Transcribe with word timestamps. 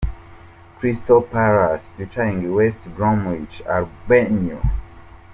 Crystal 0.79 1.21
Palace 1.21 1.89
v 1.95 2.47
West 2.47 2.89
Bromwich 2.95 3.61
Albion. 3.67 4.67